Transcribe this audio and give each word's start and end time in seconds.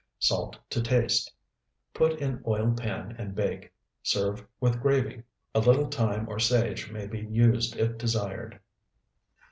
Salt 0.17 0.57
to 0.71 0.81
taste. 0.81 1.31
Put 1.93 2.13
in 2.17 2.41
oiled 2.47 2.75
pan 2.81 3.13
and 3.19 3.35
bake. 3.35 3.71
Serve 4.01 4.43
with 4.59 4.81
gravy. 4.81 5.21
A 5.53 5.59
little 5.59 5.85
thyme 5.91 6.27
or 6.27 6.39
sage 6.39 6.89
may 6.91 7.05
be 7.05 7.19
used 7.19 7.75
if 7.77 7.99
desired. 7.99 8.59